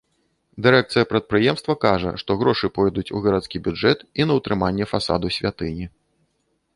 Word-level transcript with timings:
Дырэкцыя 0.67 1.07
прадпрыемства 1.11 1.75
кажа, 1.85 2.13
што 2.21 2.37
грошы 2.41 2.69
пойдуць 2.77 3.05
у 3.19 3.23
гарадскі 3.25 3.57
бюджэт 3.67 3.99
і 4.23 4.27
на 4.31 4.39
ўтрыманне 4.39 4.85
фасаду 4.93 5.27
святыні. 5.37 5.85